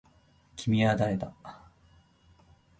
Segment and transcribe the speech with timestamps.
[0.55, 1.31] 君は誰だ